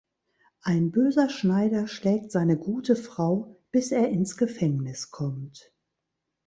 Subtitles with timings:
[0.63, 5.75] Ein böser Schneider schlägt seine gute Frau, bis er ins Gefängnis kommt.